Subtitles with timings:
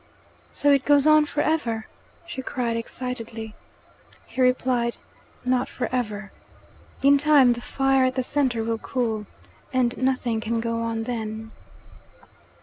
[0.51, 1.85] "So it goes on for ever!"
[2.25, 3.53] she cried excitedly.
[4.25, 4.97] He replied:
[5.45, 6.31] "Not for ever.
[7.03, 9.27] In time the fire at the centre will cool,
[9.71, 11.51] and nothing can go on then."